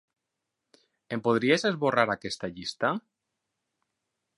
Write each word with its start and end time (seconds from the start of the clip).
Em 1.17 1.21
podries 1.27 1.67
esborrar 1.71 2.09
aquesta 2.15 2.53
llista? 2.57 2.95